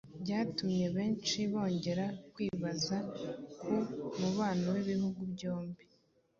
[0.23, 2.97] ryatumye benshi bongera kwibaza
[3.61, 3.73] ku
[4.19, 5.83] mubano w'ibihugu byombi